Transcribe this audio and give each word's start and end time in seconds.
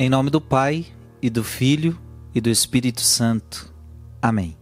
Em 0.00 0.08
nome 0.08 0.30
do 0.30 0.40
Pai, 0.40 0.86
e 1.20 1.28
do 1.28 1.42
Filho, 1.42 1.98
e 2.32 2.40
do 2.40 2.48
Espírito 2.48 3.00
Santo. 3.00 3.74
Amém. 4.22 4.56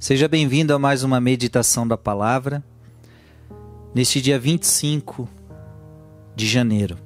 Seja 0.00 0.26
bem-vindo 0.26 0.74
a 0.74 0.78
mais 0.78 1.04
uma 1.04 1.20
meditação 1.20 1.86
da 1.86 1.96
palavra, 1.96 2.64
neste 3.94 4.20
dia 4.20 4.40
25 4.40 5.28
de 6.34 6.48
janeiro. 6.48 6.98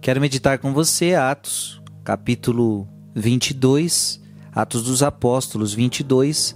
Quero 0.00 0.20
meditar 0.20 0.60
com 0.60 0.72
você 0.72 1.16
Atos, 1.16 1.82
capítulo 2.04 2.86
22, 3.16 4.22
Atos 4.52 4.84
dos 4.84 5.02
Apóstolos 5.02 5.74
22, 5.74 6.54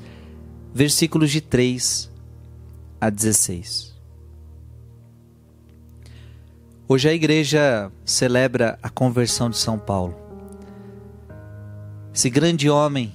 versículos 0.73 1.33
de 1.33 1.41
3 1.41 2.09
a 3.01 3.11
16. 3.11 3.97
Hoje 6.87 7.09
a 7.09 7.13
igreja 7.13 7.91
celebra 8.05 8.79
a 8.81 8.89
conversão 8.89 9.51
de 9.51 9.57
São 9.57 9.77
Paulo. 9.77 10.26
Esse 12.17 12.31
grande 12.31 12.71
homem 12.71 13.13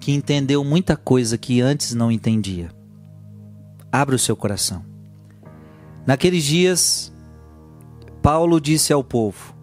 que 0.00 0.10
entendeu 0.10 0.64
muita 0.64 0.96
coisa 0.96 1.36
que 1.36 1.60
antes 1.60 1.92
não 1.92 2.10
entendia. 2.10 2.70
Abra 3.92 4.16
o 4.16 4.18
seu 4.18 4.34
coração. 4.34 4.82
Naqueles 6.06 6.42
dias, 6.42 7.12
Paulo 8.22 8.58
disse 8.58 8.90
ao 8.90 9.04
povo: 9.04 9.54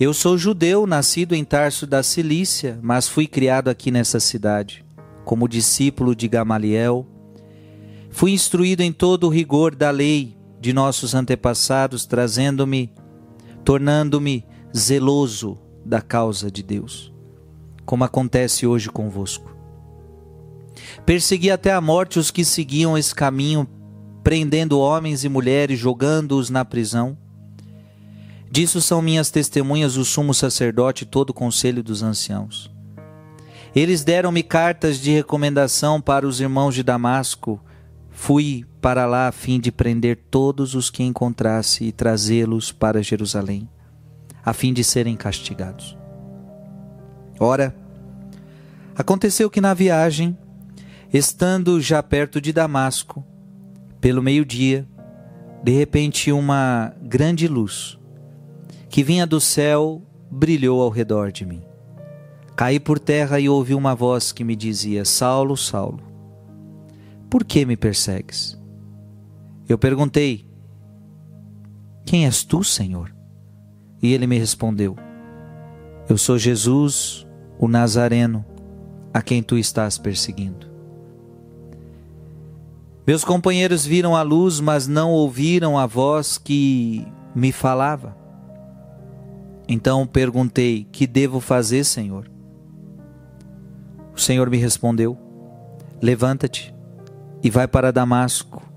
Eu 0.00 0.14
sou 0.14 0.38
judeu, 0.38 0.86
nascido 0.86 1.34
em 1.34 1.44
Tarso 1.44 1.86
da 1.86 2.02
Cilícia, 2.02 2.80
mas 2.82 3.06
fui 3.06 3.26
criado 3.26 3.68
aqui 3.68 3.90
nessa 3.90 4.18
cidade, 4.18 4.82
como 5.22 5.46
discípulo 5.46 6.16
de 6.16 6.26
Gamaliel. 6.26 7.06
Fui 8.08 8.30
instruído 8.30 8.80
em 8.80 8.94
todo 8.94 9.24
o 9.24 9.30
rigor 9.30 9.74
da 9.74 9.90
lei 9.90 10.38
de 10.58 10.72
nossos 10.72 11.14
antepassados, 11.14 12.06
trazendo-me, 12.06 12.90
tornando-me 13.62 14.42
zeloso 14.74 15.58
da 15.84 16.00
causa 16.00 16.50
de 16.50 16.62
Deus, 16.62 17.13
como 17.84 18.04
acontece 18.04 18.66
hoje 18.66 18.88
convosco. 18.88 19.54
Persegui 21.04 21.50
até 21.50 21.72
a 21.72 21.80
morte 21.80 22.18
os 22.18 22.30
que 22.30 22.44
seguiam 22.44 22.96
esse 22.96 23.14
caminho, 23.14 23.68
prendendo 24.22 24.78
homens 24.78 25.24
e 25.24 25.28
mulheres, 25.28 25.78
jogando-os 25.78 26.50
na 26.50 26.64
prisão. 26.64 27.16
Disso 28.50 28.80
são 28.80 29.02
minhas 29.02 29.30
testemunhas 29.30 29.96
o 29.96 30.04
sumo 30.04 30.32
sacerdote 30.32 31.02
e 31.02 31.06
todo 31.06 31.30
o 31.30 31.34
conselho 31.34 31.82
dos 31.82 32.02
anciãos. 32.02 32.70
Eles 33.74 34.04
deram-me 34.04 34.42
cartas 34.42 35.00
de 35.00 35.10
recomendação 35.10 36.00
para 36.00 36.26
os 36.26 36.40
irmãos 36.40 36.74
de 36.74 36.82
Damasco. 36.82 37.60
Fui 38.10 38.64
para 38.80 39.06
lá 39.06 39.26
a 39.26 39.32
fim 39.32 39.58
de 39.58 39.72
prender 39.72 40.16
todos 40.30 40.76
os 40.76 40.88
que 40.88 41.02
encontrasse 41.02 41.84
e 41.84 41.92
trazê-los 41.92 42.70
para 42.70 43.02
Jerusalém, 43.02 43.68
a 44.44 44.52
fim 44.52 44.72
de 44.72 44.84
serem 44.84 45.16
castigados. 45.16 46.03
Ora, 47.38 47.74
aconteceu 48.96 49.50
que 49.50 49.60
na 49.60 49.74
viagem, 49.74 50.36
estando 51.12 51.80
já 51.80 52.02
perto 52.02 52.40
de 52.40 52.52
Damasco, 52.52 53.24
pelo 54.00 54.22
meio-dia, 54.22 54.86
de 55.62 55.72
repente 55.72 56.30
uma 56.30 56.94
grande 57.02 57.48
luz 57.48 57.98
que 58.88 59.02
vinha 59.02 59.26
do 59.26 59.40
céu 59.40 60.02
brilhou 60.30 60.80
ao 60.80 60.90
redor 60.90 61.32
de 61.32 61.44
mim. 61.44 61.62
Caí 62.54 62.78
por 62.78 62.98
terra 62.98 63.40
e 63.40 63.48
ouvi 63.48 63.74
uma 63.74 63.94
voz 63.94 64.30
que 64.30 64.44
me 64.44 64.54
dizia: 64.54 65.04
Saulo, 65.04 65.56
Saulo, 65.56 66.00
por 67.28 67.44
que 67.44 67.66
me 67.66 67.76
persegues? 67.76 68.56
Eu 69.68 69.76
perguntei: 69.76 70.46
Quem 72.04 72.26
és 72.26 72.44
tu, 72.44 72.62
Senhor? 72.62 73.12
E 74.00 74.12
ele 74.12 74.26
me 74.26 74.38
respondeu: 74.38 74.96
Eu 76.08 76.18
sou 76.18 76.38
Jesus, 76.38 77.26
o 77.58 77.66
Nazareno, 77.66 78.44
a 79.12 79.22
quem 79.22 79.42
tu 79.42 79.56
estás 79.56 79.98
perseguindo. 79.98 80.66
Meus 83.06 83.24
companheiros 83.24 83.84
viram 83.84 84.16
a 84.16 84.22
luz, 84.22 84.60
mas 84.60 84.86
não 84.86 85.10
ouviram 85.10 85.78
a 85.78 85.86
voz 85.86 86.38
que 86.38 87.06
me 87.34 87.52
falava. 87.52 88.16
Então 89.68 90.06
perguntei: 90.06 90.86
Que 90.90 91.06
devo 91.06 91.40
fazer, 91.40 91.84
Senhor? 91.84 92.30
O 94.14 94.20
Senhor 94.20 94.48
me 94.48 94.56
respondeu: 94.56 95.18
Levanta-te 96.00 96.74
e 97.42 97.50
vai 97.50 97.68
para 97.68 97.92
Damasco 97.92 98.74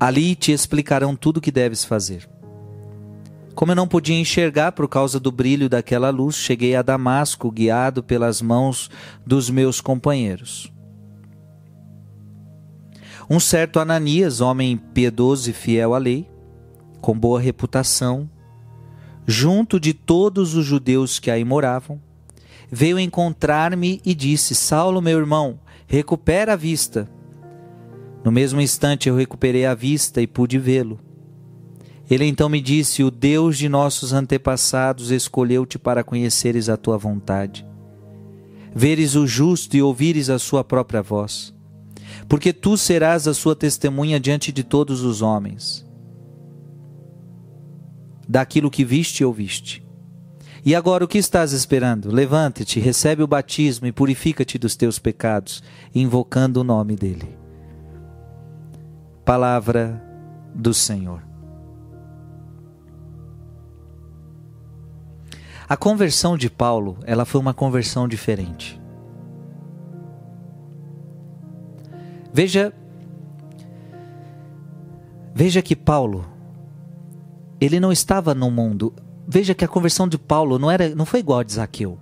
Ali 0.00 0.36
te 0.36 0.52
explicarão 0.52 1.16
tudo 1.16 1.38
o 1.38 1.40
que 1.40 1.50
deves 1.50 1.84
fazer. 1.84 2.28
Como 3.58 3.72
eu 3.72 3.76
não 3.76 3.88
podia 3.88 4.16
enxergar 4.16 4.70
por 4.70 4.86
causa 4.86 5.18
do 5.18 5.32
brilho 5.32 5.68
daquela 5.68 6.10
luz, 6.10 6.36
cheguei 6.36 6.76
a 6.76 6.80
Damasco, 6.80 7.50
guiado 7.50 8.04
pelas 8.04 8.40
mãos 8.40 8.88
dos 9.26 9.50
meus 9.50 9.80
companheiros. 9.80 10.72
Um 13.28 13.40
certo 13.40 13.80
Ananias, 13.80 14.40
homem 14.40 14.76
piedoso 14.76 15.50
e 15.50 15.52
fiel 15.52 15.92
à 15.92 15.98
lei, 15.98 16.30
com 17.00 17.18
boa 17.18 17.40
reputação, 17.40 18.30
junto 19.26 19.80
de 19.80 19.92
todos 19.92 20.54
os 20.54 20.64
judeus 20.64 21.18
que 21.18 21.28
aí 21.28 21.44
moravam, 21.44 22.00
veio 22.70 22.96
encontrar-me 22.96 24.00
e 24.04 24.14
disse: 24.14 24.54
Saulo, 24.54 25.02
meu 25.02 25.18
irmão, 25.18 25.58
recupera 25.88 26.52
a 26.52 26.56
vista. 26.56 27.10
No 28.22 28.30
mesmo 28.30 28.60
instante 28.60 29.08
eu 29.08 29.16
recuperei 29.16 29.66
a 29.66 29.74
vista 29.74 30.22
e 30.22 30.28
pude 30.28 30.60
vê-lo. 30.60 31.07
Ele 32.10 32.24
então 32.24 32.48
me 32.48 32.60
disse: 32.60 33.02
O 33.02 33.10
Deus 33.10 33.58
de 33.58 33.68
nossos 33.68 34.12
antepassados 34.12 35.10
escolheu-te 35.10 35.78
para 35.78 36.02
conheceres 36.02 36.68
a 36.68 36.76
tua 36.76 36.96
vontade, 36.96 37.66
veres 38.74 39.14
o 39.14 39.26
justo 39.26 39.76
e 39.76 39.82
ouvires 39.82 40.30
a 40.30 40.38
sua 40.38 40.64
própria 40.64 41.02
voz, 41.02 41.54
porque 42.28 42.52
tu 42.52 42.76
serás 42.76 43.28
a 43.28 43.34
sua 43.34 43.54
testemunha 43.54 44.18
diante 44.18 44.50
de 44.50 44.64
todos 44.64 45.02
os 45.02 45.20
homens, 45.20 45.86
daquilo 48.26 48.70
que 48.70 48.84
viste 48.84 49.20
e 49.20 49.24
ouviste. 49.24 49.86
E 50.64 50.74
agora 50.74 51.04
o 51.04 51.08
que 51.08 51.18
estás 51.18 51.52
esperando? 51.52 52.10
Levante-te, 52.10 52.80
recebe 52.80 53.22
o 53.22 53.28
batismo 53.28 53.86
e 53.86 53.92
purifica-te 53.92 54.58
dos 54.58 54.74
teus 54.74 54.98
pecados, 54.98 55.62
invocando 55.94 56.60
o 56.60 56.64
nome 56.64 56.96
dele. 56.96 57.38
Palavra 59.24 60.02
do 60.54 60.74
Senhor. 60.74 61.27
A 65.68 65.76
conversão 65.76 66.36
de 66.36 66.48
Paulo, 66.48 66.96
ela 67.04 67.26
foi 67.26 67.38
uma 67.38 67.52
conversão 67.52 68.08
diferente. 68.08 68.80
Veja 72.32 72.72
Veja 75.34 75.60
que 75.62 75.76
Paulo 75.76 76.24
ele 77.60 77.78
não 77.78 77.92
estava 77.92 78.34
no 78.34 78.50
mundo. 78.50 78.94
Veja 79.26 79.54
que 79.54 79.64
a 79.64 79.68
conversão 79.68 80.08
de 80.08 80.16
Paulo 80.16 80.58
não 80.58 80.70
era 80.70 80.94
não 80.94 81.04
foi 81.04 81.20
igual 81.20 81.40
a 81.40 81.44
de 81.44 81.52
Zaqueu. 81.52 81.98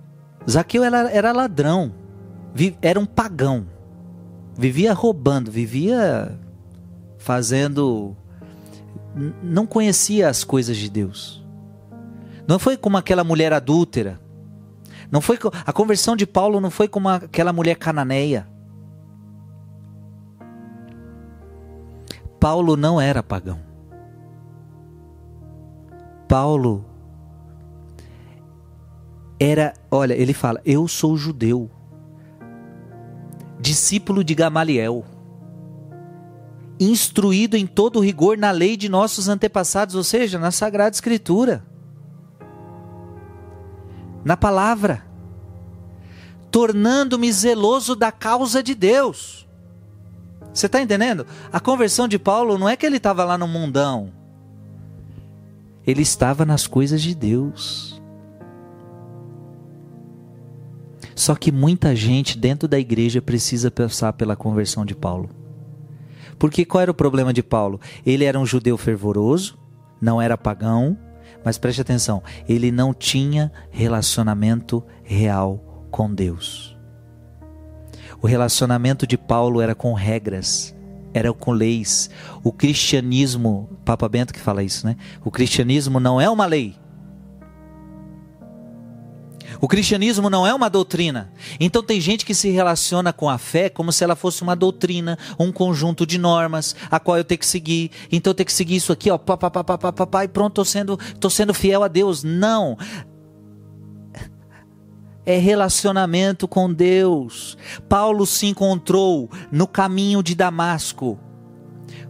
Zaqueu 0.49 0.83
era, 0.83 1.11
era 1.11 1.31
ladrão, 1.31 1.93
era 2.81 2.99
um 2.99 3.05
pagão. 3.05 3.67
Vivia 4.57 4.93
roubando, 4.93 5.51
vivia 5.51 6.39
fazendo. 7.17 8.15
Não 9.43 9.67
conhecia 9.67 10.29
as 10.29 10.43
coisas 10.43 10.77
de 10.77 10.89
Deus. 10.89 11.45
Não 12.47 12.57
foi 12.57 12.77
como 12.77 12.97
aquela 12.97 13.23
mulher 13.23 13.51
adúltera. 13.51 14.19
Não 15.11 15.21
foi 15.21 15.37
a 15.65 15.73
conversão 15.73 16.15
de 16.15 16.25
Paulo 16.25 16.59
não 16.59 16.71
foi 16.71 16.87
como 16.87 17.09
aquela 17.09 17.51
mulher 17.51 17.75
cananeia. 17.75 18.47
Paulo 22.39 22.77
não 22.77 22.99
era 22.99 23.21
pagão. 23.21 23.59
Paulo 26.27 26.85
era, 29.39 29.73
olha, 29.89 30.13
ele 30.13 30.33
fala: 30.33 30.61
"Eu 30.65 30.87
sou 30.87 31.17
judeu, 31.17 31.69
discípulo 33.59 34.23
de 34.23 34.33
Gamaliel" 34.33 35.05
instruído 36.79 37.57
em 37.57 37.65
todo 37.65 37.99
rigor 37.99 38.37
na 38.37 38.51
lei 38.51 38.77
de 38.77 38.87
nossos 38.87 39.27
antepassados, 39.27 39.95
ou 39.95 40.03
seja, 40.03 40.37
na 40.37 40.51
Sagrada 40.51 40.93
Escritura, 40.93 41.65
na 44.27 44.35
palavra, 44.35 45.05
tornando-me 46.51 47.31
zeloso 47.31 47.95
da 47.95 48.11
causa 48.11 48.61
de 48.61 48.75
Deus. 48.75 49.47
Você 50.53 50.65
está 50.65 50.81
entendendo? 50.81 51.25
A 51.49 51.61
conversão 51.61 52.09
de 52.09 52.19
Paulo 52.19 52.57
não 52.57 52.67
é 52.67 52.75
que 52.75 52.85
ele 52.85 52.97
estava 52.97 53.23
lá 53.23 53.37
no 53.37 53.47
mundão, 53.47 54.11
ele 55.85 56.01
estava 56.01 56.45
nas 56.45 56.67
coisas 56.67 57.01
de 57.01 57.15
Deus. 57.15 58.01
Só 61.15 61.33
que 61.33 61.49
muita 61.49 61.95
gente 61.95 62.37
dentro 62.37 62.67
da 62.67 62.77
igreja 62.77 63.21
precisa 63.21 63.71
passar 63.71 64.11
pela 64.11 64.35
conversão 64.35 64.85
de 64.85 64.93
Paulo. 64.93 65.29
Porque 66.37 66.65
qual 66.65 66.81
era 66.81 66.91
o 66.91 66.93
problema 66.93 67.31
de 67.31 67.41
Paulo? 67.41 67.79
Ele 68.05 68.25
era 68.25 68.37
um 68.37 68.45
judeu 68.45 68.77
fervoroso, 68.77 69.57
não 70.01 70.21
era 70.21 70.37
pagão, 70.37 70.97
Mas 71.47 71.57
preste 71.57 71.79
atenção, 71.79 72.21
ele 72.45 72.73
não 72.73 72.93
tinha 72.93 73.49
relacionamento 73.71 74.83
real 75.01 75.87
com 75.89 76.13
Deus. 76.13 76.77
O 78.21 78.27
relacionamento 78.27 79.07
de 79.07 79.17
Paulo 79.17 79.61
era 79.61 79.73
com 79.73 79.93
regras, 79.93 80.75
era 81.13 81.31
com 81.31 81.53
leis. 81.53 82.09
O 82.43 82.51
cristianismo, 82.51 83.69
Papa 83.85 84.09
Bento 84.09 84.33
que 84.33 84.41
fala 84.41 84.61
isso, 84.61 84.85
né? 84.85 84.97
O 85.23 85.31
cristianismo 85.31 86.01
não 86.01 86.19
é 86.19 86.29
uma 86.29 86.45
lei. 86.45 86.75
O 89.59 89.67
cristianismo 89.67 90.29
não 90.29 90.45
é 90.45 90.53
uma 90.53 90.69
doutrina. 90.69 91.31
Então 91.59 91.81
tem 91.81 91.99
gente 91.99 92.25
que 92.25 92.33
se 92.33 92.49
relaciona 92.49 93.11
com 93.11 93.29
a 93.29 93.37
fé 93.37 93.69
como 93.69 93.91
se 93.91 94.03
ela 94.03 94.15
fosse 94.15 94.41
uma 94.41 94.55
doutrina, 94.55 95.17
um 95.39 95.51
conjunto 95.51 96.05
de 96.05 96.17
normas, 96.17 96.75
a 96.89 96.99
qual 96.99 97.17
eu 97.17 97.23
tenho 97.23 97.39
que 97.39 97.45
seguir. 97.45 97.91
Então 98.11 98.31
eu 98.31 98.35
tenho 98.35 98.45
que 98.45 98.53
seguir 98.53 98.75
isso 98.75 98.91
aqui, 98.91 99.09
ó, 99.09 99.17
pá, 99.17 99.37
pá, 99.37 99.49
pá, 99.49 99.63
pá, 99.63 99.77
pá, 99.77 100.07
pá, 100.07 100.23
e 100.23 100.27
pronto, 100.27 100.53
tô 100.53 100.65
sendo, 100.65 100.97
tô 101.19 101.29
sendo 101.29 101.53
fiel 101.53 101.83
a 101.83 101.87
Deus. 101.87 102.23
Não. 102.23 102.77
É 105.25 105.37
relacionamento 105.37 106.47
com 106.47 106.71
Deus. 106.71 107.57
Paulo 107.89 108.25
se 108.25 108.45
encontrou 108.45 109.29
no 109.51 109.67
caminho 109.67 110.23
de 110.23 110.33
Damasco 110.33 111.19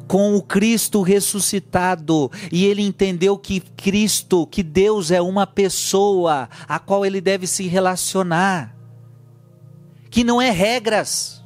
com 0.08 0.36
o 0.36 0.42
Cristo 0.42 1.02
ressuscitado 1.02 2.32
e 2.52 2.66
ele 2.66 2.82
entendeu 2.82 3.38
que 3.38 3.60
Cristo, 3.60 4.48
que 4.48 4.64
Deus 4.64 5.12
é 5.12 5.22
uma 5.22 5.46
pessoa 5.46 6.50
a 6.68 6.80
qual 6.80 7.06
ele 7.06 7.22
deve 7.22 7.46
se 7.46 7.68
relacionar, 7.68 8.76
que 10.10 10.24
não 10.24 10.42
é 10.42 10.50
regras. 10.50 11.44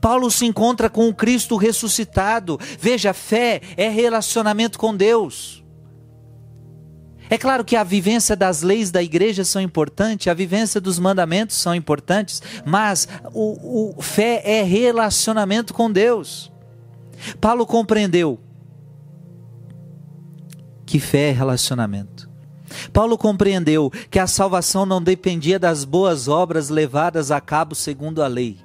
Paulo 0.00 0.30
se 0.30 0.44
encontra 0.44 0.90
com 0.90 1.08
o 1.08 1.14
Cristo 1.14 1.56
ressuscitado. 1.56 2.60
Veja, 2.78 3.14
fé 3.14 3.62
é 3.76 3.88
relacionamento 3.88 4.78
com 4.78 4.94
Deus. 4.94 5.63
É 7.30 7.38
claro 7.38 7.64
que 7.64 7.76
a 7.76 7.82
vivência 7.82 8.36
das 8.36 8.62
leis 8.62 8.90
da 8.90 9.02
igreja 9.02 9.44
são 9.44 9.60
importantes, 9.62 10.28
a 10.28 10.34
vivência 10.34 10.80
dos 10.80 10.98
mandamentos 10.98 11.56
são 11.56 11.74
importantes, 11.74 12.42
mas 12.64 13.08
o, 13.32 13.96
o 13.96 14.02
fé 14.02 14.42
é 14.44 14.62
relacionamento 14.62 15.72
com 15.72 15.90
Deus. 15.90 16.52
Paulo 17.40 17.66
compreendeu 17.66 18.38
que 20.84 21.00
fé 21.00 21.30
é 21.30 21.32
relacionamento. 21.32 22.30
Paulo 22.92 23.16
compreendeu 23.16 23.90
que 24.10 24.18
a 24.18 24.26
salvação 24.26 24.84
não 24.84 25.02
dependia 25.02 25.58
das 25.58 25.84
boas 25.84 26.28
obras 26.28 26.68
levadas 26.68 27.30
a 27.30 27.40
cabo 27.40 27.74
segundo 27.74 28.22
a 28.22 28.26
lei. 28.26 28.58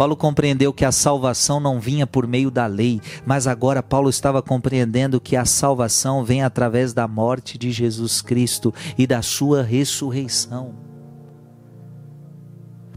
Paulo 0.00 0.16
compreendeu 0.16 0.72
que 0.72 0.86
a 0.86 0.90
salvação 0.90 1.60
não 1.60 1.78
vinha 1.78 2.06
por 2.06 2.26
meio 2.26 2.50
da 2.50 2.64
lei, 2.64 3.02
mas 3.26 3.46
agora 3.46 3.82
Paulo 3.82 4.08
estava 4.08 4.40
compreendendo 4.40 5.20
que 5.20 5.36
a 5.36 5.44
salvação 5.44 6.24
vem 6.24 6.42
através 6.42 6.94
da 6.94 7.06
morte 7.06 7.58
de 7.58 7.70
Jesus 7.70 8.22
Cristo 8.22 8.72
e 8.96 9.06
da 9.06 9.20
sua 9.20 9.62
ressurreição. 9.62 10.74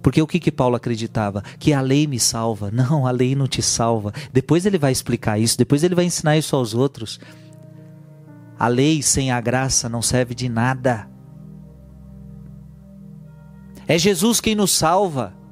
Porque 0.02 0.22
o 0.22 0.26
que, 0.26 0.40
que 0.40 0.50
Paulo 0.50 0.78
acreditava? 0.78 1.44
Que 1.60 1.74
a 1.74 1.82
lei 1.82 2.08
me 2.08 2.18
salva. 2.18 2.72
Não, 2.72 3.06
a 3.06 3.12
lei 3.12 3.36
não 3.36 3.48
te 3.48 3.62
salva. 3.62 4.14
Depois 4.32 4.66
ele 4.66 4.78
vai 4.78 4.94
explicar 4.94 5.38
isso, 5.38 5.58
depois 5.58 5.84
ele 5.84 5.96
vai 5.96 6.06
ensinar 6.06 6.38
isso 6.38 6.56
aos 6.56 6.74
outros. 6.74 7.20
A 8.58 8.70
lei 8.70 9.02
sem 9.02 9.30
a 9.30 9.42
graça 9.42 9.90
não 9.90 10.02
serve 10.02 10.34
de 10.34 10.48
nada. 10.48 11.10
É 13.86 13.98
Jesus 13.98 14.40
quem 14.40 14.56
nos 14.56 14.72
salva. 14.72 15.43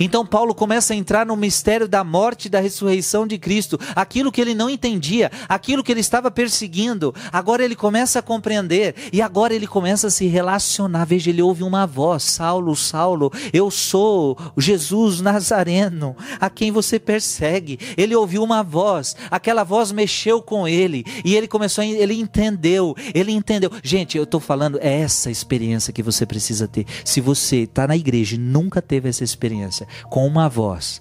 Então 0.00 0.24
Paulo 0.24 0.54
começa 0.54 0.94
a 0.94 0.96
entrar 0.96 1.26
no 1.26 1.36
mistério 1.36 1.86
da 1.86 2.02
morte 2.02 2.46
e 2.46 2.48
da 2.48 2.58
ressurreição 2.58 3.26
de 3.26 3.36
Cristo, 3.36 3.78
aquilo 3.94 4.32
que 4.32 4.40
ele 4.40 4.54
não 4.54 4.70
entendia, 4.70 5.30
aquilo 5.46 5.84
que 5.84 5.92
ele 5.92 6.00
estava 6.00 6.30
perseguindo, 6.30 7.14
agora 7.30 7.62
ele 7.62 7.76
começa 7.76 8.18
a 8.18 8.22
compreender 8.22 8.94
e 9.12 9.20
agora 9.20 9.54
ele 9.54 9.66
começa 9.66 10.06
a 10.06 10.10
se 10.10 10.26
relacionar. 10.26 11.04
Veja, 11.04 11.28
ele 11.28 11.42
ouve 11.42 11.62
uma 11.62 11.86
voz: 11.86 12.22
Saulo, 12.22 12.74
Saulo, 12.74 13.30
eu 13.52 13.70
sou 13.70 14.38
Jesus 14.56 15.20
Nazareno, 15.20 16.16
a 16.40 16.48
quem 16.48 16.72
você 16.72 16.98
persegue. 16.98 17.78
Ele 17.96 18.14
ouviu 18.14 18.42
uma 18.42 18.62
voz, 18.62 19.14
aquela 19.30 19.64
voz 19.64 19.92
mexeu 19.92 20.40
com 20.40 20.66
ele 20.66 21.04
e 21.24 21.36
ele 21.36 21.46
começou, 21.46 21.82
a, 21.82 21.86
ele 21.86 22.14
entendeu, 22.14 22.96
ele 23.14 23.32
entendeu. 23.32 23.70
Gente, 23.82 24.16
eu 24.16 24.24
estou 24.24 24.40
falando, 24.40 24.78
é 24.80 25.00
essa 25.00 25.30
experiência 25.30 25.92
que 25.92 26.02
você 26.02 26.24
precisa 26.24 26.66
ter. 26.66 26.86
Se 27.04 27.20
você 27.20 27.58
está 27.58 27.86
na 27.86 27.96
igreja 27.96 28.36
e 28.36 28.38
nunca 28.38 28.80
teve 28.80 29.08
essa 29.08 29.24
experiência, 29.24 29.86
com 30.08 30.26
uma 30.26 30.48
voz, 30.48 31.00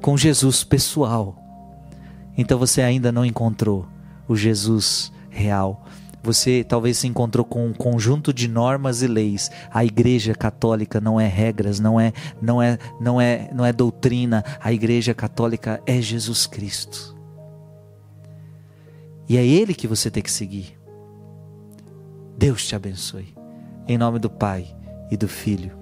com 0.00 0.16
Jesus 0.16 0.64
pessoal. 0.64 1.36
Então 2.36 2.58
você 2.58 2.82
ainda 2.82 3.12
não 3.12 3.24
encontrou 3.24 3.86
o 4.26 4.36
Jesus 4.36 5.12
real. 5.30 5.84
Você 6.22 6.62
talvez 6.62 6.98
se 6.98 7.08
encontrou 7.08 7.44
com 7.44 7.66
um 7.66 7.72
conjunto 7.72 8.32
de 8.32 8.46
normas 8.46 9.02
e 9.02 9.08
leis. 9.08 9.50
A 9.72 9.84
Igreja 9.84 10.34
Católica 10.34 11.00
não 11.00 11.20
é 11.20 11.26
regras, 11.26 11.80
não 11.80 12.00
é, 12.00 12.12
não 12.40 12.62
é, 12.62 12.78
não 13.00 13.20
é, 13.20 13.50
não 13.52 13.64
é 13.64 13.72
doutrina. 13.72 14.44
A 14.60 14.72
Igreja 14.72 15.14
Católica 15.14 15.82
é 15.84 16.00
Jesus 16.00 16.46
Cristo. 16.46 17.16
E 19.28 19.36
é 19.36 19.44
ele 19.44 19.74
que 19.74 19.88
você 19.88 20.10
tem 20.10 20.22
que 20.22 20.30
seguir. 20.30 20.78
Deus 22.38 22.66
te 22.66 22.76
abençoe. 22.76 23.34
Em 23.88 23.98
nome 23.98 24.20
do 24.20 24.30
Pai 24.30 24.66
e 25.10 25.16
do 25.16 25.26
Filho 25.26 25.81